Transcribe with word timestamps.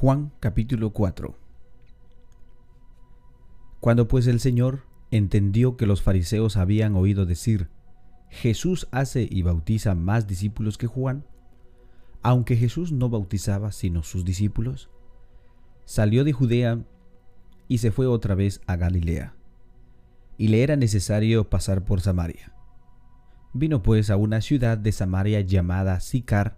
Juan 0.00 0.32
capítulo 0.40 0.94
4 0.94 1.36
Cuando 3.80 4.08
pues 4.08 4.26
el 4.28 4.40
Señor 4.40 4.84
entendió 5.10 5.76
que 5.76 5.84
los 5.84 6.00
fariseos 6.00 6.56
habían 6.56 6.96
oído 6.96 7.26
decir, 7.26 7.68
Jesús 8.30 8.88
hace 8.92 9.28
y 9.30 9.42
bautiza 9.42 9.94
más 9.94 10.26
discípulos 10.26 10.78
que 10.78 10.86
Juan, 10.86 11.26
aunque 12.22 12.56
Jesús 12.56 12.92
no 12.92 13.10
bautizaba 13.10 13.72
sino 13.72 14.02
sus 14.02 14.24
discípulos, 14.24 14.88
salió 15.84 16.24
de 16.24 16.32
Judea 16.32 16.82
y 17.68 17.76
se 17.76 17.90
fue 17.90 18.06
otra 18.06 18.34
vez 18.34 18.62
a 18.66 18.76
Galilea, 18.76 19.34
y 20.38 20.48
le 20.48 20.62
era 20.62 20.76
necesario 20.76 21.50
pasar 21.50 21.84
por 21.84 22.00
Samaria. 22.00 22.54
Vino 23.52 23.82
pues 23.82 24.08
a 24.08 24.16
una 24.16 24.40
ciudad 24.40 24.78
de 24.78 24.92
Samaria 24.92 25.42
llamada 25.42 26.00
Sicar, 26.00 26.56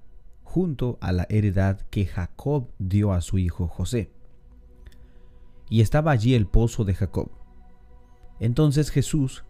junto 0.52 0.98
a 1.00 1.12
la 1.12 1.26
heredad 1.30 1.80
que 1.88 2.04
Jacob 2.04 2.68
dio 2.78 3.14
a 3.14 3.22
su 3.22 3.38
hijo 3.38 3.68
José. 3.68 4.10
Y 5.70 5.80
estaba 5.80 6.10
allí 6.10 6.34
el 6.34 6.46
pozo 6.46 6.84
de 6.84 6.92
Jacob. 6.92 7.30
Entonces 8.38 8.90
Jesús, 8.90 9.46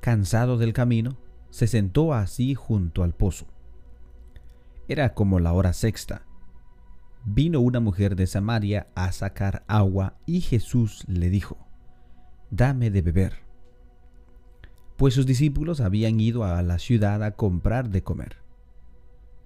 cansado 0.00 0.56
del 0.56 0.72
camino, 0.72 1.18
se 1.50 1.66
sentó 1.66 2.14
así 2.14 2.54
junto 2.54 3.02
al 3.02 3.12
pozo. 3.12 3.46
Era 4.88 5.12
como 5.12 5.38
la 5.38 5.52
hora 5.52 5.74
sexta. 5.74 6.22
Vino 7.26 7.60
una 7.60 7.80
mujer 7.80 8.16
de 8.16 8.26
Samaria 8.26 8.86
a 8.94 9.12
sacar 9.12 9.64
agua 9.68 10.16
y 10.24 10.40
Jesús 10.40 11.04
le 11.08 11.28
dijo, 11.28 11.58
Dame 12.50 12.90
de 12.90 13.02
beber. 13.02 13.34
Pues 14.96 15.12
sus 15.12 15.26
discípulos 15.26 15.82
habían 15.82 16.18
ido 16.20 16.42
a 16.44 16.62
la 16.62 16.78
ciudad 16.78 17.22
a 17.22 17.32
comprar 17.32 17.90
de 17.90 18.02
comer. 18.02 18.47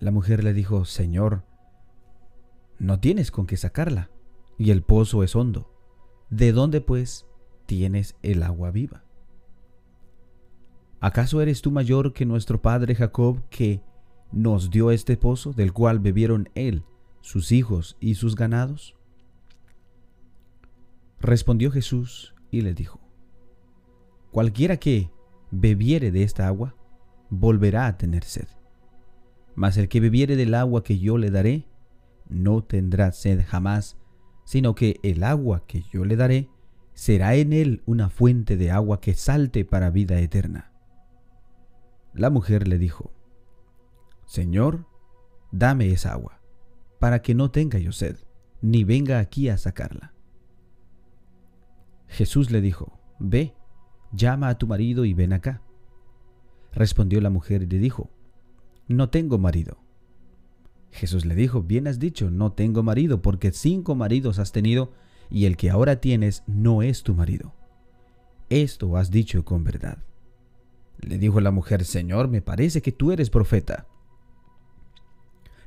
La 0.00 0.12
mujer 0.12 0.44
le 0.44 0.52
dijo, 0.52 0.84
Señor, 0.84 1.42
no 2.78 3.00
tienes 3.00 3.32
con 3.32 3.46
qué 3.46 3.56
sacarla, 3.56 4.10
y 4.56 4.70
el 4.70 4.82
pozo 4.82 5.24
es 5.24 5.34
hondo. 5.34 5.72
¿De 6.30 6.52
dónde, 6.52 6.80
pues, 6.80 7.26
tienes 7.66 8.16
el 8.22 8.44
agua 8.44 8.70
viva? 8.70 9.02
¿Acaso 11.00 11.40
eres 11.40 11.62
tú 11.62 11.72
mayor 11.72 12.12
que 12.12 12.26
nuestro 12.26 12.62
padre 12.62 12.94
Jacob, 12.94 13.42
que 13.50 13.82
nos 14.30 14.70
dio 14.70 14.92
este 14.92 15.16
pozo, 15.16 15.52
del 15.52 15.72
cual 15.72 15.98
bebieron 15.98 16.48
él, 16.54 16.84
sus 17.20 17.50
hijos 17.50 17.96
y 17.98 18.14
sus 18.14 18.36
ganados? 18.36 18.94
Respondió 21.18 21.72
Jesús 21.72 22.34
y 22.52 22.60
le 22.60 22.74
dijo, 22.74 23.00
Cualquiera 24.30 24.76
que 24.76 25.10
bebiere 25.50 26.12
de 26.12 26.22
esta 26.22 26.46
agua, 26.46 26.76
volverá 27.30 27.86
a 27.86 27.96
tener 27.96 28.22
sed 28.22 28.46
mas 29.58 29.76
el 29.76 29.88
que 29.88 29.98
bebiere 29.98 30.36
del 30.36 30.54
agua 30.54 30.84
que 30.84 31.00
yo 31.00 31.18
le 31.18 31.32
daré, 31.32 31.66
no 32.28 32.62
tendrá 32.62 33.10
sed 33.10 33.44
jamás, 33.44 33.98
sino 34.44 34.76
que 34.76 35.00
el 35.02 35.24
agua 35.24 35.66
que 35.66 35.82
yo 35.82 36.04
le 36.04 36.14
daré 36.14 36.48
será 36.94 37.34
en 37.34 37.52
él 37.52 37.82
una 37.84 38.08
fuente 38.08 38.56
de 38.56 38.70
agua 38.70 39.00
que 39.00 39.14
salte 39.14 39.64
para 39.64 39.90
vida 39.90 40.20
eterna. 40.20 40.70
La 42.14 42.30
mujer 42.30 42.68
le 42.68 42.78
dijo, 42.78 43.12
Señor, 44.26 44.86
dame 45.50 45.90
esa 45.90 46.12
agua, 46.12 46.40
para 47.00 47.20
que 47.20 47.34
no 47.34 47.50
tenga 47.50 47.80
yo 47.80 47.90
sed, 47.90 48.16
ni 48.62 48.84
venga 48.84 49.18
aquí 49.18 49.48
a 49.48 49.58
sacarla. 49.58 50.14
Jesús 52.06 52.52
le 52.52 52.60
dijo, 52.60 53.00
Ve, 53.18 53.56
llama 54.12 54.50
a 54.50 54.56
tu 54.56 54.68
marido 54.68 55.04
y 55.04 55.14
ven 55.14 55.32
acá. 55.32 55.62
Respondió 56.70 57.20
la 57.20 57.30
mujer 57.30 57.64
y 57.64 57.66
le 57.66 57.78
dijo, 57.80 58.12
no 58.94 59.10
tengo 59.10 59.38
marido. 59.38 59.78
Jesús 60.90 61.24
le 61.26 61.34
dijo, 61.34 61.62
bien 61.62 61.86
has 61.86 61.98
dicho, 61.98 62.30
no 62.30 62.52
tengo 62.52 62.82
marido, 62.82 63.22
porque 63.22 63.52
cinco 63.52 63.94
maridos 63.94 64.38
has 64.38 64.52
tenido, 64.52 64.92
y 65.30 65.44
el 65.44 65.56
que 65.56 65.70
ahora 65.70 66.00
tienes 66.00 66.42
no 66.46 66.82
es 66.82 67.02
tu 67.02 67.14
marido. 67.14 67.54
Esto 68.48 68.96
has 68.96 69.10
dicho 69.10 69.44
con 69.44 69.64
verdad. 69.64 69.98
Le 71.00 71.18
dijo 71.18 71.40
la 71.40 71.50
mujer, 71.50 71.84
Señor, 71.84 72.28
me 72.28 72.42
parece 72.42 72.82
que 72.82 72.92
tú 72.92 73.12
eres 73.12 73.30
profeta. 73.30 73.86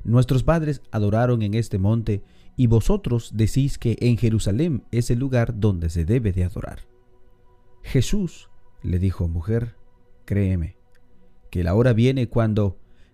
Nuestros 0.04 0.42
padres 0.42 0.82
adoraron 0.90 1.42
en 1.42 1.54
este 1.54 1.78
monte, 1.78 2.24
y 2.56 2.66
vosotros 2.66 3.30
decís 3.34 3.78
que 3.78 3.96
en 4.00 4.18
Jerusalén 4.18 4.84
es 4.90 5.10
el 5.10 5.18
lugar 5.18 5.58
donde 5.58 5.88
se 5.88 6.04
debe 6.04 6.32
de 6.32 6.44
adorar. 6.44 6.80
Jesús 7.82 8.50
le 8.82 8.98
dijo, 8.98 9.28
mujer, 9.28 9.76
créeme, 10.24 10.76
que 11.50 11.64
la 11.64 11.74
hora 11.74 11.92
viene 11.92 12.28
cuando 12.28 12.81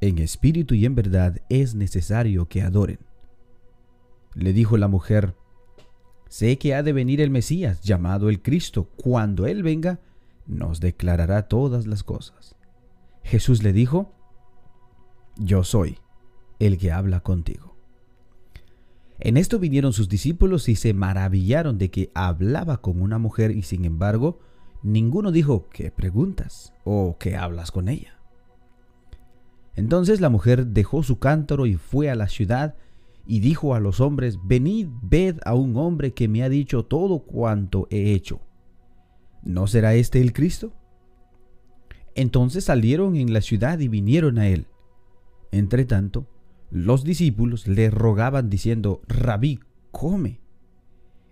en 0.00 0.18
espíritu 0.18 0.74
y 0.74 0.84
en 0.84 0.94
verdad 0.94 1.40
es 1.48 1.74
necesario 1.74 2.48
que 2.48 2.62
adoren. 2.62 2.98
Le 4.34 4.52
dijo 4.52 4.76
la 4.76 4.88
mujer, 4.88 5.34
sé 6.28 6.58
que 6.58 6.74
ha 6.74 6.82
de 6.82 6.92
venir 6.92 7.20
el 7.20 7.30
Mesías, 7.30 7.82
llamado 7.82 8.28
el 8.28 8.42
Cristo. 8.42 8.88
Cuando 8.96 9.46
Él 9.46 9.62
venga, 9.62 10.00
nos 10.46 10.80
declarará 10.80 11.48
todas 11.48 11.86
las 11.86 12.02
cosas. 12.02 12.56
Jesús 13.22 13.62
le 13.62 13.72
dijo, 13.72 14.12
yo 15.36 15.64
soy 15.64 15.98
el 16.58 16.78
que 16.78 16.92
habla 16.92 17.20
contigo. 17.20 17.74
En 19.20 19.36
esto 19.36 19.58
vinieron 19.58 19.92
sus 19.92 20.08
discípulos 20.08 20.68
y 20.68 20.76
se 20.76 20.92
maravillaron 20.92 21.78
de 21.78 21.90
que 21.90 22.10
hablaba 22.14 22.80
con 22.80 23.00
una 23.00 23.18
mujer 23.18 23.52
y 23.52 23.62
sin 23.62 23.84
embargo 23.84 24.40
ninguno 24.82 25.32
dijo, 25.32 25.68
¿qué 25.70 25.90
preguntas? 25.90 26.72
o 26.84 27.16
¿qué 27.18 27.36
hablas 27.36 27.70
con 27.70 27.88
ella? 27.88 28.18
Entonces 29.76 30.20
la 30.20 30.28
mujer 30.28 30.66
dejó 30.66 31.02
su 31.02 31.18
cántaro 31.18 31.66
y 31.66 31.74
fue 31.76 32.10
a 32.10 32.14
la 32.14 32.28
ciudad 32.28 32.76
y 33.26 33.40
dijo 33.40 33.74
a 33.74 33.80
los 33.80 34.00
hombres, 34.00 34.38
venid, 34.44 34.88
ved 35.02 35.38
a 35.44 35.54
un 35.54 35.76
hombre 35.76 36.12
que 36.12 36.28
me 36.28 36.42
ha 36.42 36.48
dicho 36.48 36.84
todo 36.84 37.20
cuanto 37.20 37.86
he 37.90 38.12
hecho. 38.12 38.40
¿No 39.42 39.66
será 39.66 39.94
este 39.94 40.20
el 40.20 40.32
Cristo? 40.32 40.72
Entonces 42.14 42.64
salieron 42.64 43.16
en 43.16 43.32
la 43.32 43.40
ciudad 43.40 43.78
y 43.80 43.88
vinieron 43.88 44.38
a 44.38 44.48
él. 44.48 44.66
Entre 45.50 45.84
tanto, 45.84 46.26
los 46.70 47.04
discípulos 47.04 47.66
le 47.66 47.90
rogaban 47.90 48.50
diciendo, 48.50 49.00
Rabí, 49.06 49.60
come. 49.90 50.40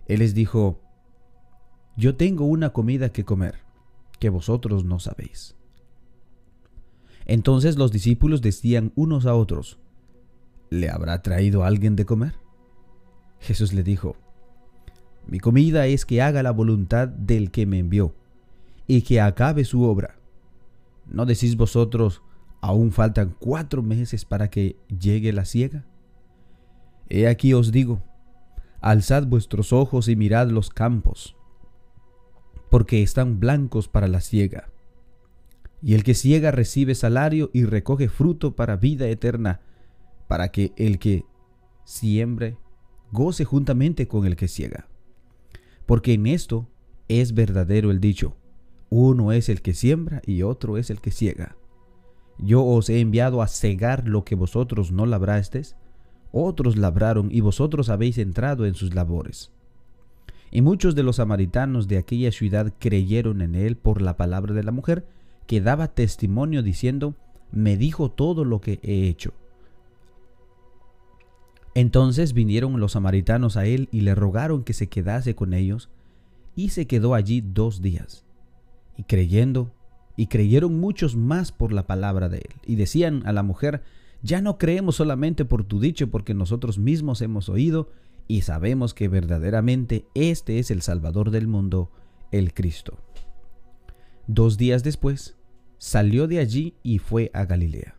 Él 0.07 0.19
les 0.19 0.33
dijo, 0.33 0.81
Yo 1.95 2.15
tengo 2.15 2.45
una 2.45 2.71
comida 2.71 3.09
que 3.09 3.23
comer, 3.23 3.55
que 4.19 4.29
vosotros 4.29 4.83
no 4.83 4.99
sabéis. 4.99 5.55
Entonces 7.25 7.77
los 7.77 7.91
discípulos 7.91 8.41
decían 8.41 8.91
unos 8.95 9.25
a 9.25 9.35
otros, 9.35 9.79
¿le 10.69 10.89
habrá 10.89 11.21
traído 11.21 11.63
alguien 11.63 11.95
de 11.95 12.05
comer? 12.05 12.33
Jesús 13.39 13.73
le 13.73 13.83
dijo, 13.83 14.15
mi 15.27 15.39
comida 15.39 15.87
es 15.87 16.05
que 16.05 16.21
haga 16.21 16.43
la 16.43 16.51
voluntad 16.51 17.07
del 17.07 17.51
que 17.51 17.65
me 17.65 17.79
envió 17.79 18.13
y 18.87 19.03
que 19.03 19.21
acabe 19.21 19.63
su 19.63 19.83
obra. 19.83 20.17
¿No 21.07 21.25
decís 21.25 21.55
vosotros, 21.55 22.21
aún 22.61 22.91
faltan 22.91 23.35
cuatro 23.39 23.81
meses 23.81 24.25
para 24.25 24.49
que 24.49 24.77
llegue 24.87 25.31
la 25.33 25.45
siega? 25.45 25.85
He 27.09 27.27
aquí 27.27 27.53
os 27.53 27.71
digo, 27.71 28.01
alzad 28.81 29.27
vuestros 29.27 29.71
ojos 29.71 30.07
y 30.07 30.15
mirad 30.15 30.49
los 30.49 30.69
campos, 30.69 31.35
porque 32.69 33.01
están 33.03 33.39
blancos 33.39 33.87
para 33.87 34.07
la 34.07 34.19
siega. 34.19 34.72
Y 35.83 35.95
el 35.95 36.03
que 36.03 36.13
ciega 36.13 36.51
recibe 36.51 36.95
salario 36.95 37.49
y 37.53 37.65
recoge 37.65 38.07
fruto 38.07 38.55
para 38.55 38.77
vida 38.77 39.07
eterna, 39.07 39.59
para 40.27 40.49
que 40.49 40.71
el 40.77 40.97
que 40.97 41.25
siembre 41.83 42.57
goce 43.11 43.43
juntamente 43.43 44.07
con 44.07 44.25
el 44.25 44.37
que 44.37 44.47
ciega. 44.47 44.87
Porque 45.85 46.13
en 46.13 46.25
esto 46.27 46.69
es 47.09 47.33
verdadero 47.33 47.91
el 47.91 47.99
dicho, 47.99 48.37
uno 48.89 49.33
es 49.33 49.49
el 49.49 49.61
que 49.61 49.73
siembra 49.73 50.21
y 50.25 50.43
otro 50.43 50.77
es 50.77 50.89
el 50.89 51.01
que 51.01 51.11
ciega. 51.11 51.57
Yo 52.39 52.63
os 52.63 52.89
he 52.89 53.01
enviado 53.01 53.41
a 53.41 53.47
cegar 53.47 54.07
lo 54.07 54.23
que 54.23 54.35
vosotros 54.35 54.91
no 54.91 55.05
labrasteis, 55.05 55.75
otros 56.31 56.77
labraron 56.77 57.29
y 57.29 57.41
vosotros 57.41 57.89
habéis 57.89 58.17
entrado 58.17 58.65
en 58.65 58.73
sus 58.73 58.95
labores. 58.95 59.51
Y 60.49 60.61
muchos 60.61 60.95
de 60.95 61.03
los 61.03 61.17
samaritanos 61.17 61.87
de 61.87 61.97
aquella 61.97 62.31
ciudad 62.31 62.73
creyeron 62.79 63.41
en 63.41 63.55
él 63.55 63.75
por 63.75 64.01
la 64.01 64.15
palabra 64.15 64.53
de 64.53 64.63
la 64.63 64.71
mujer, 64.71 65.05
que 65.47 65.61
daba 65.61 65.89
testimonio 65.89 66.63
diciendo, 66.63 67.15
me 67.51 67.77
dijo 67.77 68.11
todo 68.11 68.45
lo 68.45 68.61
que 68.61 68.79
he 68.83 69.07
hecho. 69.07 69.33
Entonces 71.75 72.33
vinieron 72.33 72.79
los 72.79 72.93
samaritanos 72.93 73.57
a 73.57 73.65
él 73.65 73.89
y 73.91 74.01
le 74.01 74.15
rogaron 74.15 74.63
que 74.63 74.73
se 74.73 74.87
quedase 74.87 75.35
con 75.35 75.53
ellos, 75.53 75.89
y 76.55 76.69
se 76.69 76.85
quedó 76.85 77.15
allí 77.15 77.41
dos 77.41 77.81
días. 77.81 78.25
Y 78.95 79.03
creyendo, 79.03 79.71
y 80.15 80.27
creyeron 80.27 80.79
muchos 80.79 81.15
más 81.15 81.51
por 81.51 81.73
la 81.73 81.87
palabra 81.87 82.29
de 82.29 82.37
él, 82.37 82.53
y 82.65 82.75
decían 82.75 83.23
a 83.25 83.31
la 83.31 83.41
mujer, 83.41 83.81
ya 84.21 84.41
no 84.41 84.57
creemos 84.57 84.95
solamente 84.95 85.45
por 85.45 85.63
tu 85.63 85.79
dicho, 85.79 86.09
porque 86.09 86.33
nosotros 86.33 86.77
mismos 86.77 87.21
hemos 87.21 87.49
oído 87.49 87.89
y 88.27 88.41
sabemos 88.41 88.93
que 88.93 89.09
verdaderamente 89.09 90.05
este 90.13 90.59
es 90.59 90.71
el 90.71 90.81
Salvador 90.81 91.29
del 91.29 91.47
mundo, 91.47 91.91
el 92.31 92.53
Cristo. 92.53 92.97
Dos 94.27 94.57
días 94.57 94.83
después, 94.83 95.37
salió 95.77 96.27
de 96.27 96.39
allí 96.39 96.75
y 96.83 96.99
fue 96.99 97.29
a 97.33 97.45
Galilea 97.45 97.95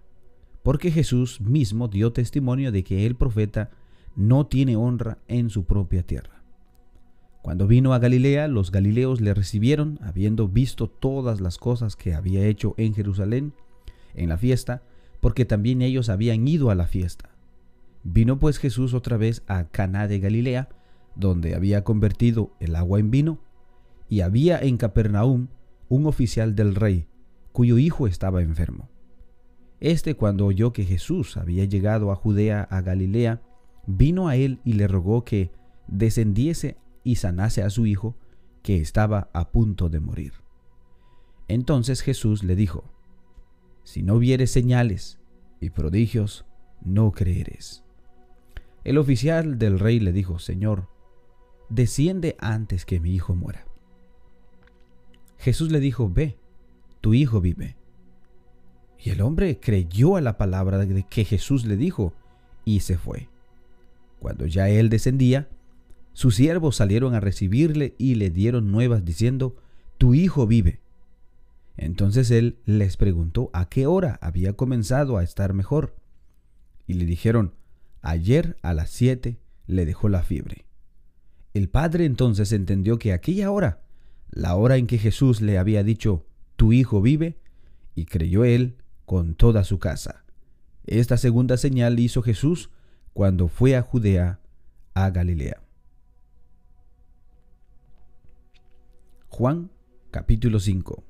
porque 0.65 0.91
Jesús 0.91 1.43
mismo 1.43 1.89
dio 1.89 2.13
testimonio 2.15 2.73
de 2.73 2.83
que 2.85 3.05
el 3.05 3.17
profeta 3.17 3.71
no 4.17 4.47
tiene 4.47 4.77
honra 4.77 5.19
en 5.29 5.51
su 5.51 5.65
propia 5.65 6.03
tierra. 6.03 6.43
Cuando 7.43 7.67
vino 7.67 7.93
a 7.93 7.99
Galilea, 7.99 8.49
los 8.49 8.71
galileos 8.71 9.21
le 9.21 9.35
recibieron, 9.35 9.99
habiendo 10.03 10.49
visto 10.49 10.89
todas 10.89 11.43
las 11.43 11.59
cosas 11.59 11.97
que 11.97 12.15
había 12.15 12.47
hecho 12.47 12.75
en 12.79 12.95
Jerusalén 12.95 13.53
en 14.15 14.31
la 14.31 14.39
fiesta, 14.39 14.83
porque 15.21 15.45
también 15.45 15.83
ellos 15.83 16.09
habían 16.09 16.49
ido 16.49 16.71
a 16.71 16.75
la 16.75 16.87
fiesta. 16.87 17.29
Vino 18.03 18.39
pues 18.39 18.57
Jesús 18.57 18.95
otra 18.95 19.19
vez 19.19 19.43
a 19.47 19.65
Caná 19.65 20.09
de 20.09 20.19
Galilea, 20.19 20.71
donde 21.15 21.55
había 21.55 21.85
convertido 21.85 22.53
el 22.59 22.75
agua 22.75 23.01
en 23.01 23.11
vino, 23.11 23.39
y 24.09 24.23
había 24.23 24.59
en 24.59 24.79
Capernaum 24.79 25.49
un 25.89 26.07
oficial 26.07 26.55
del 26.55 26.75
rey, 26.75 27.07
cuyo 27.53 27.79
hijo 27.79 28.07
estaba 28.07 28.43
enfermo. 28.43 28.89
Este 29.81 30.15
cuando 30.15 30.47
oyó 30.47 30.73
que 30.73 30.85
Jesús 30.85 31.37
había 31.37 31.65
llegado 31.65 32.11
a 32.11 32.17
Judea, 32.17 32.63
a 32.63 32.81
Galilea, 32.81 33.43
vino 33.87 34.29
a 34.29 34.37
él 34.37 34.61
y 34.65 34.75
le 34.75 34.89
rogó 34.89 35.25
que 35.25 35.51
descendiese 35.87 36.77
y 37.03 37.17
sanase 37.17 37.63
a 37.63 37.71
su 37.71 37.87
hijo, 37.87 38.17
que 38.63 38.81
estaba 38.81 39.29
a 39.35 39.51
punto 39.51 39.91
de 39.91 40.01
morir. 40.01 40.33
Entonces 41.49 42.01
Jesús 42.01 42.43
le 42.43 42.57
dijo, 42.57 42.85
Si 43.83 44.03
no 44.03 44.19
vieres 44.19 44.51
señales 44.51 45.19
y 45.61 45.71
prodigios, 45.71 46.47
no 46.83 47.13
creeres. 47.13 47.85
El 48.85 48.99
oficial 48.99 49.59
del 49.59 49.79
rey 49.79 50.01
le 50.01 50.13
dijo, 50.13 50.39
Señor, 50.39 50.89
desciende 51.69 52.37
antes 52.39 52.85
que 52.85 53.01
mi 53.01 53.15
hijo 53.15 53.35
muera. 53.35 53.67
Jesús 55.45 55.71
le 55.71 55.79
dijo, 55.79 56.09
Ve, 56.09 56.39
tu 57.03 57.13
hijo 57.13 57.43
vive. 57.43 57.77
Y 58.99 59.11
el 59.11 59.21
hombre 59.21 59.61
creyó 59.61 60.17
a 60.17 60.23
la 60.23 60.39
palabra 60.39 60.87
que 61.11 61.25
Jesús 61.27 61.67
le 61.67 61.77
dijo 61.77 62.15
y 62.65 62.81
se 62.81 62.97
fue. 62.97 63.29
Cuando 64.21 64.47
ya 64.47 64.71
él 64.71 64.89
descendía, 64.89 65.51
sus 66.15 66.37
siervos 66.37 66.77
salieron 66.77 67.15
a 67.15 67.21
recibirle 67.21 67.95
y 67.99 68.15
le 68.15 68.31
dieron 68.31 68.73
nuevas 68.73 69.05
diciendo, 69.05 69.55
Tu 69.99 70.15
hijo 70.15 70.47
vive. 70.47 70.81
Entonces 71.77 72.31
él 72.31 72.57
les 72.65 72.97
preguntó 72.97 73.51
a 73.53 73.69
qué 73.69 73.87
hora 73.87 74.19
había 74.23 74.55
comenzado 74.55 75.19
a 75.19 75.23
estar 75.23 75.53
mejor. 75.53 75.95
Y 76.87 76.95
le 76.95 77.05
dijeron, 77.05 77.53
Ayer 78.01 78.57
a 78.63 78.73
las 78.73 78.89
siete 78.89 79.37
le 79.67 79.85
dejó 79.85 80.09
la 80.09 80.23
fiebre. 80.23 80.65
El 81.53 81.69
padre 81.69 82.07
entonces 82.07 82.51
entendió 82.53 82.99
que 82.99 83.13
aquella 83.13 83.51
hora, 83.51 83.83
la 84.31 84.57
hora 84.57 84.77
en 84.77 84.87
que 84.87 84.99
Jesús 84.99 85.41
le 85.41 85.59
había 85.59 85.83
dicho, 85.83 86.27
Tu 86.57 86.73
hijo 86.73 87.01
vive, 87.01 87.39
y 87.95 88.07
creyó 88.07 88.45
él 88.45 88.77
con 89.05 89.35
toda 89.35 89.65
su 89.65 89.79
casa. 89.79 90.25
Esta 90.87 91.17
segunda 91.17 91.57
señal 91.57 91.99
hizo 91.99 92.23
Jesús 92.23 92.71
cuando 93.13 93.49
fue 93.49 93.77
a 93.77 93.83
Judea, 93.83 94.41
a 94.95 95.11
Galilea. 95.11 95.63
Juan 99.29 99.71
capítulo 100.11 100.61
5 100.61 101.03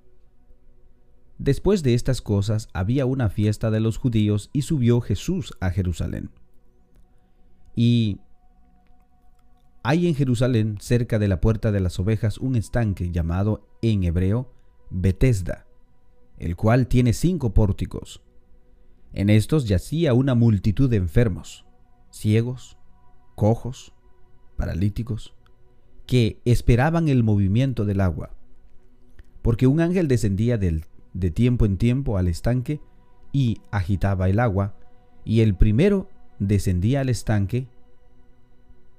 Después 1.38 1.82
de 1.82 1.94
estas 1.94 2.22
cosas 2.22 2.68
había 2.72 3.04
una 3.06 3.28
fiesta 3.28 3.70
de 3.70 3.80
los 3.80 3.98
judíos 3.98 4.50
y 4.52 4.62
subió 4.62 5.00
Jesús 5.00 5.52
a 5.60 5.70
Jerusalén. 5.70 6.30
Y 7.74 8.20
hay 9.86 10.08
en 10.08 10.14
Jerusalén, 10.14 10.78
cerca 10.80 11.18
de 11.18 11.28
la 11.28 11.42
puerta 11.42 11.70
de 11.70 11.78
las 11.78 12.00
ovejas, 12.00 12.38
un 12.38 12.56
estanque 12.56 13.10
llamado 13.10 13.68
en 13.82 14.02
hebreo 14.02 14.50
Betesda, 14.88 15.66
el 16.38 16.56
cual 16.56 16.88
tiene 16.88 17.12
cinco 17.12 17.52
pórticos. 17.52 18.22
En 19.12 19.28
estos 19.28 19.68
yacía 19.68 20.14
una 20.14 20.34
multitud 20.34 20.88
de 20.88 20.96
enfermos, 20.96 21.66
ciegos, 22.10 22.78
cojos, 23.34 23.92
paralíticos, 24.56 25.34
que 26.06 26.40
esperaban 26.46 27.08
el 27.08 27.22
movimiento 27.22 27.84
del 27.84 28.00
agua, 28.00 28.34
porque 29.42 29.66
un 29.66 29.80
ángel 29.80 30.08
descendía 30.08 30.56
de 30.56 31.30
tiempo 31.30 31.66
en 31.66 31.76
tiempo 31.76 32.16
al 32.16 32.28
estanque 32.28 32.80
y 33.32 33.60
agitaba 33.70 34.30
el 34.30 34.40
agua, 34.40 34.78
y 35.26 35.42
el 35.42 35.54
primero 35.54 36.08
descendía 36.38 37.02
al 37.02 37.10
estanque, 37.10 37.68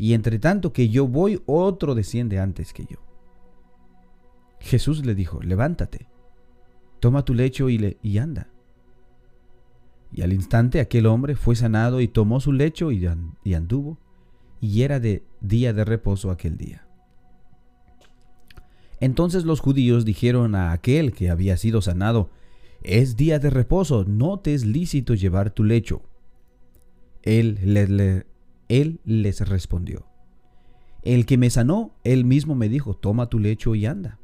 y 0.00 0.14
entre 0.14 0.38
tanto 0.38 0.72
que 0.72 0.88
yo 0.88 1.06
voy, 1.06 1.42
otro 1.44 1.94
desciende 1.94 2.38
antes 2.38 2.72
que 2.72 2.86
yo. 2.86 2.96
Jesús 4.58 5.04
le 5.04 5.14
dijo, 5.14 5.42
levántate, 5.42 6.08
toma 7.00 7.26
tu 7.26 7.34
lecho 7.34 7.68
y, 7.68 7.76
le, 7.76 7.98
anda. 8.18 8.48
Y 10.10 10.22
al 10.22 10.32
instante 10.32 10.80
aquel 10.80 11.04
hombre 11.04 11.36
fue 11.36 11.54
sanado 11.54 12.00
y 12.00 12.08
tomó 12.08 12.40
su 12.40 12.50
lecho 12.52 12.90
y, 12.92 13.04
anduvo, 13.54 13.98
y 14.58 14.84
era 14.84 15.00
de 15.00 15.22
día 15.42 15.74
de 15.74 15.84
reposo 15.84 16.30
aquel 16.30 16.56
día. 16.56 16.86
Entonces 19.00 19.44
los 19.44 19.60
judíos 19.60 20.06
dijeron 20.06 20.54
a 20.54 20.72
aquel 20.72 21.12
que 21.12 21.28
había 21.28 21.58
sido 21.58 21.82
sanado, 21.82 22.30
es 22.82 23.18
día 23.18 23.38
de 23.38 23.50
reposo, 23.50 24.06
no 24.06 24.38
te 24.38 24.54
es 24.54 24.64
lícito 24.64 25.12
llevar 25.12 25.50
tu 25.50 25.62
lecho. 25.62 26.00
Él, 27.22 27.58
le, 27.62 28.24
él 28.70 29.00
les 29.04 29.46
respondió, 29.46 30.06
el 31.02 31.26
que 31.26 31.36
me 31.36 31.50
sanó, 31.50 31.92
él 32.04 32.24
mismo 32.24 32.54
me 32.54 32.68
dijo, 32.68 32.94
toma 32.94 33.28
tu 33.28 33.38
lecho 33.38 33.74
y 33.74 33.84
anda. 33.84 34.18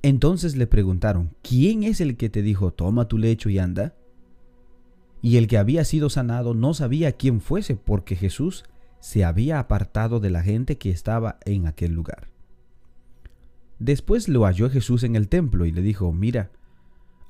Entonces 0.00 0.56
le 0.56 0.66
preguntaron, 0.66 1.34
¿quién 1.42 1.82
es 1.82 2.00
el 2.00 2.16
que 2.16 2.28
te 2.28 2.42
dijo, 2.42 2.72
toma 2.72 3.08
tu 3.08 3.18
lecho 3.18 3.50
y 3.50 3.58
anda? 3.58 3.94
Y 5.20 5.36
el 5.36 5.46
que 5.46 5.58
había 5.58 5.84
sido 5.84 6.10
sanado 6.10 6.54
no 6.54 6.74
sabía 6.74 7.12
quién 7.12 7.40
fuese, 7.40 7.76
porque 7.76 8.16
Jesús 8.16 8.64
se 8.98 9.24
había 9.24 9.58
apartado 9.58 10.18
de 10.18 10.30
la 10.30 10.42
gente 10.42 10.78
que 10.78 10.90
estaba 10.90 11.38
en 11.44 11.66
aquel 11.66 11.92
lugar. 11.92 12.30
Después 13.78 14.28
lo 14.28 14.44
halló 14.44 14.70
Jesús 14.70 15.02
en 15.02 15.16
el 15.16 15.28
templo 15.28 15.66
y 15.66 15.72
le 15.72 15.82
dijo, 15.82 16.12
mira, 16.12 16.50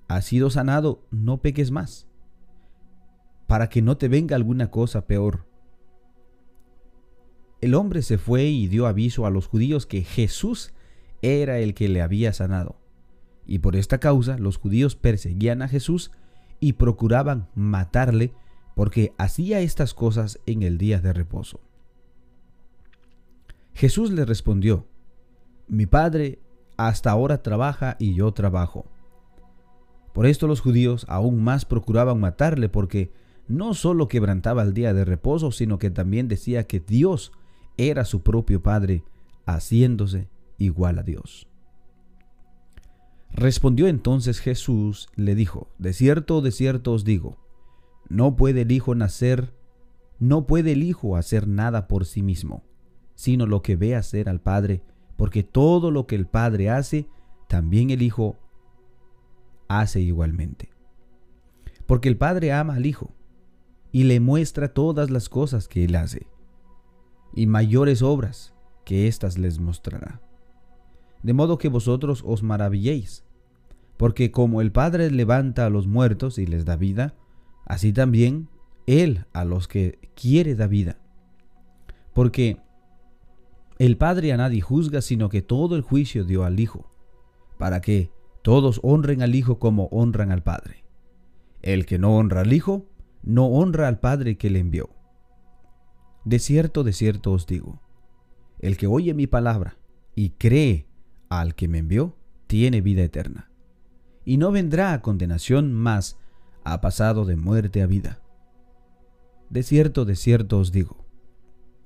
has 0.07 0.27
sido 0.27 0.49
sanado, 0.49 1.03
no 1.11 1.43
peques 1.43 1.71
más, 1.71 2.07
para 3.47 3.69
que 3.69 3.83
no 3.83 3.97
te 3.97 4.09
venga 4.09 4.37
alguna 4.37 4.71
cosa 4.71 5.07
peor. 5.07 5.52
El 7.63 7.77
hombre 7.77 8.03
se 8.03 8.19
fue 8.19 8.47
y 8.47 8.67
dio 8.67 8.89
aviso 8.89 9.25
a 9.25 9.31
los 9.31 9.47
judíos 9.47 9.87
que 9.87 10.03
Jesús 10.03 10.75
era 11.23 11.61
el 11.61 11.75
que 11.75 11.89
le 11.89 12.03
había 12.03 12.33
sanado. 12.33 12.75
Y 13.47 13.61
por 13.61 13.77
esta 13.77 13.99
causa 13.99 14.37
los 14.37 14.57
judíos 14.57 14.97
perseguían 14.97 15.63
a 15.63 15.69
Jesús 15.69 16.11
y 16.59 16.73
procuraban 16.73 17.49
matarle 17.55 18.33
porque 18.75 19.13
hacía 19.17 19.61
estas 19.61 19.95
cosas 19.95 20.41
en 20.45 20.65
el 20.65 20.77
día 20.77 21.01
de 21.01 21.13
reposo. 21.13 21.61
Jesús 23.75 24.11
le 24.11 24.25
respondió, 24.25 24.89
Mi 25.69 25.87
Padre 25.87 26.41
hasta 26.77 27.13
ahora 27.13 27.45
trabaja 27.45 27.95
y 28.01 28.15
yo 28.15 28.33
trabajo. 28.33 28.87
Por 30.13 30.27
esto 30.27 30.49
los 30.49 30.61
judíos 30.61 31.07
aún 31.09 31.45
más 31.45 31.65
procuraban 31.65 32.19
matarle 32.19 32.69
porque 32.69 33.13
no 33.47 33.75
solo 33.75 34.09
quebrantaba 34.09 34.63
el 34.63 34.75
día 34.75 34.93
de 34.95 35.05
reposo, 35.05 35.53
sino 35.53 35.79
que 35.79 35.91
también 35.91 36.27
decía 36.27 36.67
que 36.67 36.81
Dios 36.81 37.31
era 37.91 38.05
su 38.05 38.23
propio 38.23 38.63
Padre, 38.63 39.05
haciéndose 39.47 40.29
igual 40.59 40.99
a 40.99 41.03
Dios. 41.03 41.49
Respondió 43.31 43.87
entonces 43.89 44.41
Jesús, 44.41 45.09
le 45.17 45.35
dijo, 45.35 45.69
De 45.79 45.93
cierto, 45.93 46.43
de 46.43 46.53
cierto 46.53 46.93
os 46.93 47.05
digo, 47.05 47.39
no 48.09 48.37
puede 48.37 48.63
el 48.63 48.73
Hijo 48.73 48.95
nacer, 48.95 49.55
no 50.19 50.47
puede 50.47 50.73
el 50.73 50.83
Hijo 50.83 51.17
hacer 51.17 51.49
nada 51.49 51.89
por 51.89 52.05
sí 52.05 52.23
mismo, 52.23 52.63
sino 53.15 53.47
lo 53.47 53.63
que 53.63 53.77
ve 53.77 53.97
hacer 53.97 54.29
al 54.29 54.41
Padre, 54.41 54.83
porque 55.17 55.43
todo 55.43 55.91
lo 55.91 56.07
que 56.07 56.15
el 56.15 56.27
Padre 56.27 56.69
hace, 56.69 57.09
también 57.49 57.91
el 57.91 58.03
Hijo 58.03 58.37
hace 59.69 60.01
igualmente. 60.01 60.69
Porque 61.87 62.09
el 62.09 62.19
Padre 62.19 62.53
ama 62.53 62.75
al 62.75 62.87
Hijo 62.87 63.13
y 63.93 64.05
le 64.05 64.21
muestra 64.21 64.73
todas 64.73 65.11
las 65.11 65.29
cosas 65.29 65.69
que 65.69 65.85
Él 65.85 65.97
hace, 65.97 66.27
y 67.35 67.47
mayores 67.47 68.03
obras 68.03 68.55
que 68.85 69.09
éstas 69.09 69.39
les 69.39 69.59
mostrará. 69.59 70.21
De 71.23 71.33
modo 71.33 71.59
que 71.59 71.69
vosotros 71.69 72.23
os 72.27 72.43
maravilléis, 72.43 73.25
porque 73.97 74.31
como 74.33 74.61
el 74.61 74.73
Padre 74.73 75.11
levanta 75.11 75.67
a 75.67 75.71
los 75.71 75.87
muertos 75.87 76.39
y 76.39 76.47
les 76.47 76.65
da 76.65 76.77
vida, 76.77 77.15
así 77.65 77.93
también 77.93 78.49
Él 78.87 79.27
a 79.33 79.45
los 79.45 79.69
que 79.69 79.99
quiere 80.15 80.57
da 80.57 80.67
vida. 80.67 80.99
Porque 82.13 82.59
el 83.79 83.97
Padre 83.97 84.33
a 84.33 84.37
nadie 84.37 84.61
juzga, 84.61 85.01
sino 85.03 85.29
que 85.29 85.43
todo 85.43 85.77
el 85.77 85.83
juicio 85.83 86.25
dio 86.25 86.45
al 86.45 86.59
Hijo, 86.61 86.91
para 87.59 87.81
que 87.81 88.11
todos 88.43 88.81
honren 88.83 89.23
al 89.23 89.35
Hijo 89.35 89.59
como 89.59 89.85
honran 89.87 90.33
al 90.33 90.43
Padre. 90.43 90.85
El 91.63 91.87
que 91.87 91.99
no 91.99 92.17
honra 92.17 92.41
al 92.41 92.53
Hijo, 92.53 92.87
no 93.23 93.47
honra 93.47 93.87
al 93.87 94.01
Padre 94.01 94.37
que 94.37 94.51
le 94.51 94.59
envió. 94.59 94.91
De 96.25 96.39
cierto, 96.39 96.85
de 96.85 96.93
cierto 96.93 97.33
os 97.33 97.47
digo, 97.47 97.81
el 98.61 98.77
que 98.77 98.87
oye 98.87 99.13
mi 99.13 99.27
palabra 99.27 99.77
y 100.15 100.31
cree 100.31 100.87
al 101.29 101.55
que 101.55 101.69
me 101.69 101.79
envió, 101.79 102.17
tiene 102.47 102.81
vida 102.81 103.03
eterna. 103.03 103.51
Y 104.25 104.37
no 104.37 104.53
vendrá 104.53 104.93
a 104.93 105.03
condenación, 105.03 105.73
mas 105.73 106.19
ha 106.65 106.81
pasado 106.81 107.25
de 107.25 107.37
muerte 107.37 107.83
a 107.83 107.87
vida. 107.87 108.21
De 109.51 109.63
cierto, 109.63 110.05
de 110.05 110.15
cierto 110.15 110.59
os 110.59 110.71
digo, 110.71 111.05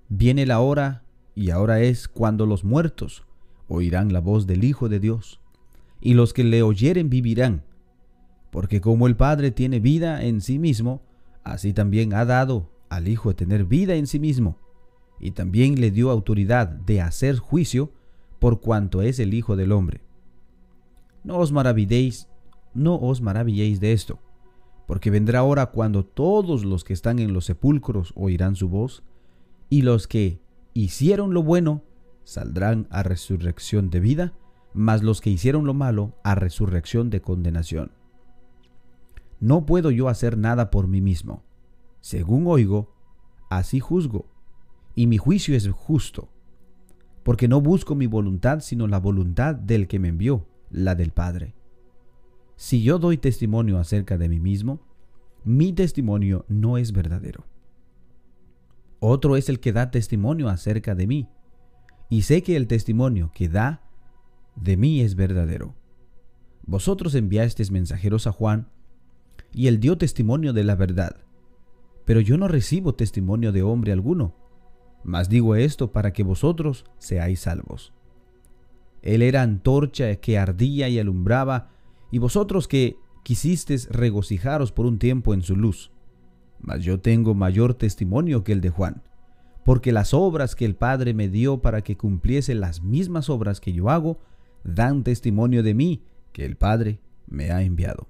viene 0.09 0.45
la 0.45 0.61
hora, 0.61 1.02
y 1.35 1.50
ahora 1.50 1.81
es 1.81 2.09
cuando 2.09 2.47
los 2.47 2.64
muertos 2.64 3.25
oirán 3.69 4.12
la 4.12 4.21
voz 4.21 4.47
del 4.47 4.64
Hijo 4.64 4.88
de 4.88 5.00
Dios 5.00 5.40
y 6.00 6.14
los 6.14 6.33
que 6.33 6.45
le 6.45 6.62
oyeren 6.62 7.11
vivirán. 7.11 7.64
Porque 8.50 8.81
como 8.81 9.07
el 9.07 9.16
Padre 9.16 9.50
tiene 9.50 9.81
vida 9.81 10.25
en 10.25 10.40
sí 10.40 10.59
mismo, 10.59 11.02
así 11.45 11.73
también 11.73 12.14
ha 12.14 12.25
dado 12.25 12.71
al 12.88 13.09
Hijo 13.09 13.35
tener 13.35 13.64
vida 13.64 13.95
en 13.95 14.07
sí 14.07 14.19
mismo, 14.19 14.59
y 15.19 15.33
también 15.33 15.81
le 15.81 15.90
dio 15.90 16.11
autoridad 16.11 16.69
de 16.69 17.00
hacer 17.00 17.38
juicio 17.38 17.93
por 18.38 18.61
cuanto 18.61 19.02
es 19.02 19.19
el 19.19 19.35
Hijo 19.35 19.57
del 19.57 19.73
Hombre. 19.73 20.02
No 21.25 21.38
os 21.38 21.52
maravilléis, 21.52 22.28
no 22.75 22.97
os 22.97 23.21
maravilléis 23.21 23.81
de 23.81 23.93
esto, 23.93 24.21
porque 24.87 25.11
vendrá 25.11 25.43
hora 25.43 25.66
cuando 25.66 26.05
todos 26.05 26.64
los 26.64 26.85
que 26.85 26.93
están 26.93 27.19
en 27.19 27.33
los 27.33 27.47
sepulcros 27.47 28.12
oirán 28.14 28.57
su 28.57 28.69
voz, 28.69 29.02
y 29.69 29.83
los 29.83 30.07
que 30.07 30.40
hicieron 30.75 31.35
lo 31.35 31.43
bueno 31.43 31.83
saldrán 32.25 32.87
a 32.90 33.02
resurrección 33.02 33.90
de 33.90 34.00
vida, 34.00 34.33
mas 34.75 35.02
los 35.02 35.21
que 35.21 35.31
hicieron 35.31 35.64
lo 35.64 35.75
malo 35.75 36.14
a 36.23 36.35
resurrección 36.35 37.09
de 37.09 37.23
condenación. 37.23 37.93
No 39.40 39.66
puedo 39.66 39.90
yo 39.90 40.09
hacer 40.09 40.37
nada 40.37 40.71
por 40.71 40.87
mí 40.87 41.00
mismo. 41.00 41.46
Según 42.07 42.47
oigo, 42.47 42.95
así 43.51 43.81
juzgo, 43.81 44.27
y 44.95 45.09
mi 45.09 45.19
juicio 45.19 45.57
es 45.57 45.69
justo, 45.69 46.29
porque 47.25 47.49
no 47.49 47.61
busco 47.61 47.97
mi 47.97 48.07
voluntad, 48.07 48.61
sino 48.61 48.87
la 48.87 49.01
voluntad 49.01 49.57
del 49.57 49.89
que 49.89 49.99
me 49.99 50.07
envió, 50.07 50.47
la 50.71 50.95
del 50.95 51.11
Padre. 51.11 51.57
Si 52.55 52.85
yo 52.85 53.01
doy 53.01 53.19
testimonio 53.19 53.81
acerca 53.81 54.19
de 54.19 54.29
mí 54.29 54.39
mismo, 54.39 54.79
mi 55.43 55.73
testimonio 55.73 56.45
no 56.47 56.79
es 56.79 56.93
verdadero. 56.93 57.45
Otro 59.01 59.37
es 59.37 59.49
el 59.49 59.59
que 59.59 59.73
da 59.73 59.91
testimonio 59.91 60.49
acerca 60.49 60.95
de 60.95 61.09
mí, 61.09 61.29
y 62.09 62.23
sé 62.23 62.41
que 62.45 62.55
el 62.55 62.69
testimonio 62.69 63.33
que 63.35 63.49
da 63.49 63.83
de 64.55 64.77
mí 64.77 65.01
es 65.01 65.17
verdadero. 65.17 65.75
Vosotros 66.67 67.17
enviasteis 67.17 67.73
mensajeros 67.73 68.29
a 68.29 68.31
Juan, 68.31 68.69
y 69.53 69.67
él 69.67 69.81
dio 69.81 69.99
testimonio 69.99 70.53
de 70.53 70.63
la 70.63 70.77
verdad. 70.77 71.25
Pero 72.07 72.21
yo 72.21 72.39
no 72.39 72.49
recibo 72.49 72.95
testimonio 72.95 73.53
de 73.53 73.63
hombre 73.63 73.93
alguno, 73.93 74.35
mas 75.05 75.29
digo 75.29 75.55
esto 75.55 75.93
para 75.93 76.13
que 76.15 76.23
vosotros 76.23 76.87
seáis 76.99 77.41
salvos. 77.41 77.93
Él 79.03 79.23
era 79.23 79.43
antorcha 79.43 80.17
que 80.17 80.39
ardía 80.39 80.89
y 80.89 80.99
alumbraba, 80.99 81.69
y 82.11 82.19
vosotros 82.19 82.67
que 82.67 82.97
quisistes 83.23 83.89
regocijaros 83.91 84.73
por 84.73 84.87
un 84.87 84.99
tiempo 84.99 85.35
en 85.35 85.43
su 85.43 85.57
luz. 85.57 85.93
Mas 86.61 86.83
yo 86.83 87.01
tengo 87.01 87.35
mayor 87.35 87.75
testimonio 87.75 88.45
que 88.45 88.53
el 88.53 88.61
de 88.61 88.71
Juan, 88.71 89.03
porque 89.65 89.93
las 89.93 90.15
obras 90.15 90.55
que 90.55 90.65
el 90.65 90.77
Padre 90.77 91.13
me 91.13 91.29
dio 91.29 91.61
para 91.61 91.83
que 91.83 91.97
cumpliese 91.97 92.55
las 92.55 92.83
mismas 92.83 93.29
obras 93.29 93.61
que 93.61 93.73
yo 93.73 93.91
hago, 93.91 94.21
dan 94.63 95.03
testimonio 95.03 95.63
de 95.65 95.75
mí 95.75 96.05
que 96.33 96.45
el 96.45 96.57
Padre 96.57 97.01
me 97.27 97.51
ha 97.51 97.63
enviado. 97.63 98.09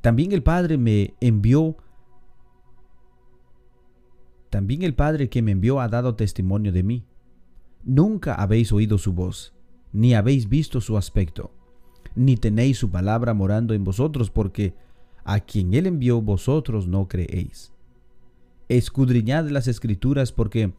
También 0.00 0.32
el 0.32 0.42
Padre 0.42 0.78
me 0.78 1.14
envió, 1.20 1.76
también 4.48 4.82
el 4.82 4.94
Padre 4.94 5.28
que 5.28 5.42
me 5.42 5.52
envió 5.52 5.80
ha 5.80 5.88
dado 5.88 6.16
testimonio 6.16 6.72
de 6.72 6.82
mí. 6.82 7.04
Nunca 7.84 8.34
habéis 8.34 8.72
oído 8.72 8.98
su 8.98 9.12
voz, 9.12 9.54
ni 9.92 10.14
habéis 10.14 10.48
visto 10.48 10.80
su 10.80 10.96
aspecto, 10.96 11.52
ni 12.14 12.36
tenéis 12.36 12.78
su 12.78 12.90
palabra 12.90 13.34
morando 13.34 13.74
en 13.74 13.84
vosotros, 13.84 14.30
porque 14.30 14.74
a 15.24 15.40
quien 15.40 15.74
él 15.74 15.86
envió 15.86 16.20
vosotros 16.20 16.88
no 16.88 17.06
creéis. 17.06 17.72
Escudriñad 18.68 19.48
las 19.48 19.68
escrituras 19.68 20.32
porque 20.32 20.72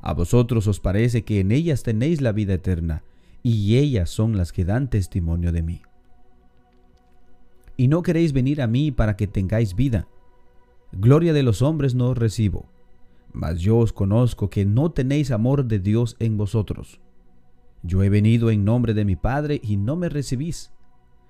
a 0.00 0.14
vosotros 0.14 0.66
os 0.66 0.80
parece 0.80 1.24
que 1.24 1.40
en 1.40 1.50
ellas 1.50 1.82
tenéis 1.82 2.20
la 2.20 2.32
vida 2.32 2.54
eterna, 2.54 3.02
y 3.42 3.76
ellas 3.76 4.10
son 4.10 4.36
las 4.36 4.52
que 4.52 4.64
dan 4.64 4.90
testimonio 4.90 5.52
de 5.52 5.62
mí. 5.62 5.82
Y 7.78 7.88
no 7.88 8.02
queréis 8.02 8.34
venir 8.34 8.60
a 8.60 8.66
mí 8.66 8.90
para 8.90 9.16
que 9.16 9.26
tengáis 9.26 9.74
vida. 9.74 10.06
Gloria 10.92 11.32
de 11.32 11.42
los 11.42 11.62
hombres 11.62 11.94
no 11.94 12.08
os 12.10 12.18
recibo, 12.18 12.68
mas 13.32 13.60
yo 13.60 13.78
os 13.78 13.92
conozco 13.92 14.50
que 14.50 14.66
no 14.66 14.90
tenéis 14.90 15.30
amor 15.30 15.64
de 15.64 15.78
Dios 15.78 16.16
en 16.18 16.36
vosotros. 16.36 17.00
Yo 17.82 18.02
he 18.02 18.08
venido 18.08 18.50
en 18.50 18.64
nombre 18.64 18.94
de 18.94 19.04
mi 19.04 19.16
Padre 19.16 19.60
y 19.62 19.76
no 19.76 19.96
me 19.96 20.08
recibís. 20.08 20.72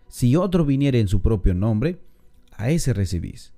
Si 0.08 0.36
otro 0.36 0.64
viniere 0.64 1.00
en 1.00 1.08
su 1.08 1.20
propio 1.20 1.54
nombre, 1.54 2.00
a 2.56 2.70
ese 2.70 2.94
recibís. 2.94 3.52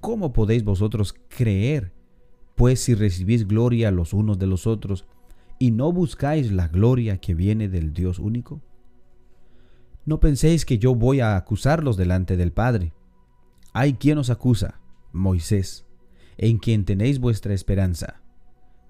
¿Cómo 0.00 0.32
podéis 0.32 0.64
vosotros 0.64 1.14
creer 1.28 1.92
pues 2.56 2.80
si 2.80 2.94
recibís 2.94 3.48
gloria 3.48 3.90
los 3.90 4.12
unos 4.12 4.38
de 4.38 4.46
los 4.46 4.66
otros 4.66 5.06
y 5.58 5.70
no 5.70 5.92
buscáis 5.92 6.52
la 6.52 6.68
gloria 6.68 7.18
que 7.18 7.34
viene 7.34 7.68
del 7.68 7.94
Dios 7.94 8.18
único? 8.18 8.60
No 10.04 10.18
penséis 10.18 10.64
que 10.64 10.78
yo 10.78 10.94
voy 10.94 11.20
a 11.20 11.36
acusarlos 11.36 11.96
delante 11.96 12.36
del 12.36 12.52
Padre. 12.52 12.92
Hay 13.72 13.94
quien 13.94 14.18
os 14.18 14.30
acusa, 14.30 14.80
Moisés, 15.12 15.86
en 16.38 16.58
quien 16.58 16.84
tenéis 16.84 17.20
vuestra 17.20 17.54
esperanza. 17.54 18.20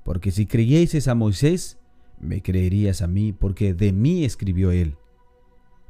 Porque 0.04 0.30
si 0.30 0.46
creyeseis 0.46 1.08
a 1.08 1.14
Moisés, 1.14 1.78
me 2.18 2.40
creerías 2.42 3.02
a 3.02 3.06
mí, 3.06 3.32
porque 3.32 3.74
de 3.74 3.92
mí 3.92 4.24
escribió 4.24 4.70
él. 4.70 4.96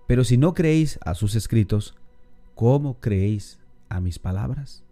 Pero 0.09 0.25
si 0.25 0.37
no 0.37 0.55
creéis 0.55 0.99
a 1.05 1.14
sus 1.14 1.37
escritos, 1.37 1.95
¿cómo 2.55 2.99
creéis 3.00 3.61
a 3.88 4.00
mis 4.00 4.19
palabras? 4.19 4.85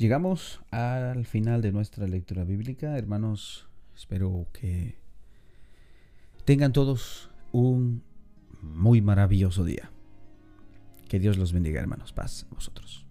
Llegamos 0.00 0.62
al 0.70 1.26
final 1.26 1.60
de 1.60 1.72
nuestra 1.72 2.06
lectura 2.06 2.42
bíblica, 2.44 2.96
hermanos. 2.96 3.68
Espero 3.94 4.46
que 4.50 4.96
tengan 6.46 6.72
todos 6.72 7.28
un 7.52 8.02
muy 8.62 9.02
maravilloso 9.02 9.62
día. 9.62 9.90
Que 11.06 11.20
Dios 11.20 11.36
los 11.36 11.52
bendiga, 11.52 11.82
hermanos. 11.82 12.14
Paz 12.14 12.46
a 12.50 12.54
vosotros. 12.54 13.04